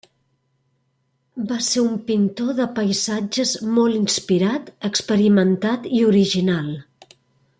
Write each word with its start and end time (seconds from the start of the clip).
Va 1.51 1.57
ser 1.65 1.83
un 1.89 1.99
pintor 2.07 2.49
de 2.61 2.65
paisatges 2.79 3.53
molt 3.75 3.99
inspirat, 3.99 4.73
experimentat 4.91 5.89
i 5.99 6.03
original. 6.15 6.73